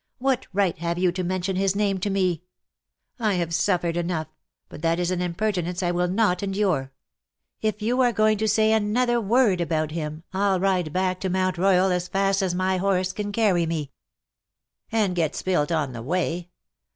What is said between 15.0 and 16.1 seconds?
HIS DAY." 81 '^And get spilt on the